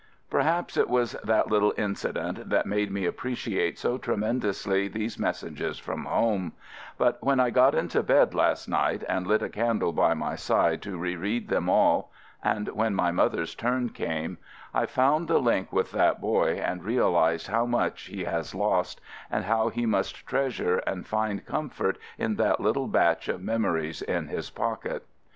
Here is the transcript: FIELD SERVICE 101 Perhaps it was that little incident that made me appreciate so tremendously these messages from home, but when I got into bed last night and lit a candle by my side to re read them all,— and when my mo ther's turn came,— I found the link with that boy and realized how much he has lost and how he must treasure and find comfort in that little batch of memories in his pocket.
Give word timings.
FIELD 0.31 0.31
SERVICE 0.31 0.33
101 0.33 0.41
Perhaps 0.41 0.77
it 0.77 0.89
was 0.89 1.11
that 1.23 1.51
little 1.51 1.73
incident 1.77 2.49
that 2.49 2.65
made 2.65 2.89
me 2.89 3.05
appreciate 3.05 3.77
so 3.77 3.99
tremendously 3.99 4.87
these 4.87 5.19
messages 5.19 5.77
from 5.77 6.05
home, 6.05 6.53
but 6.97 7.23
when 7.23 7.39
I 7.39 7.51
got 7.51 7.75
into 7.75 8.01
bed 8.01 8.33
last 8.33 8.67
night 8.67 9.03
and 9.07 9.27
lit 9.27 9.43
a 9.43 9.47
candle 9.49 9.93
by 9.93 10.15
my 10.15 10.33
side 10.33 10.81
to 10.81 10.97
re 10.97 11.15
read 11.15 11.49
them 11.49 11.69
all,— 11.69 12.11
and 12.43 12.67
when 12.69 12.95
my 12.95 13.11
mo 13.11 13.29
ther's 13.29 13.53
turn 13.53 13.89
came,— 13.89 14.39
I 14.73 14.87
found 14.87 15.27
the 15.27 15.37
link 15.39 15.71
with 15.71 15.91
that 15.91 16.19
boy 16.19 16.53
and 16.53 16.83
realized 16.83 17.45
how 17.49 17.67
much 17.67 18.05
he 18.07 18.23
has 18.23 18.55
lost 18.55 18.99
and 19.29 19.45
how 19.45 19.69
he 19.69 19.85
must 19.85 20.25
treasure 20.25 20.77
and 20.87 21.05
find 21.05 21.45
comfort 21.45 21.99
in 22.17 22.37
that 22.37 22.59
little 22.59 22.87
batch 22.87 23.27
of 23.27 23.39
memories 23.43 24.01
in 24.01 24.29
his 24.29 24.49
pocket. 24.49 25.05